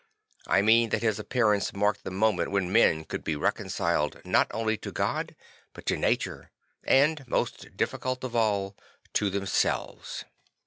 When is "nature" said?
5.95-6.49